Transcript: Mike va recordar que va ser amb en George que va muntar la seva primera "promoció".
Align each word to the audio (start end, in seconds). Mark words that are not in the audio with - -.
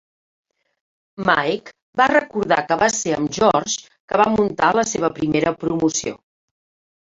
Mike 1.27 1.99
va 2.01 2.07
recordar 2.11 2.59
que 2.71 2.77
va 2.85 2.87
ser 2.95 3.13
amb 3.17 3.27
en 3.29 3.29
George 3.41 3.91
que 4.15 4.21
va 4.23 4.27
muntar 4.39 4.71
la 4.79 4.87
seva 4.95 5.13
primera 5.21 5.55
"promoció". 5.67 6.17